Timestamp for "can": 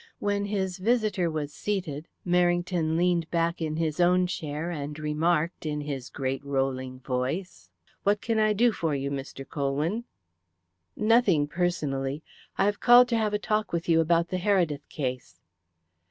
8.19-8.39